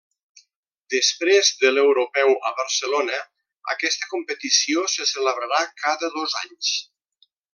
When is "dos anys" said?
6.19-6.75